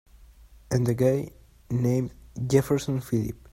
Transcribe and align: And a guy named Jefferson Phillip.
And 0.71 0.89
a 0.89 0.95
guy 0.95 1.29
named 1.69 2.15
Jefferson 2.47 3.01
Phillip. 3.01 3.47